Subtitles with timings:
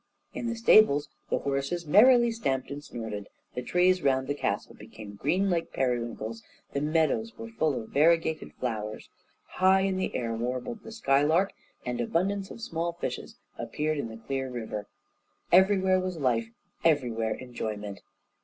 [0.33, 5.13] In the stables the horses merrily stamped and snorted, the trees round the castle became
[5.13, 6.41] green like periwinkles,
[6.73, 9.09] the meadows were full of variegated flowers,
[9.45, 11.53] high in the air warbled the skylark,
[11.85, 14.87] and abundance of small fishes appeared in the clear river.
[15.51, 16.49] Everywhere was life,
[16.83, 18.01] everywhere enjoyment.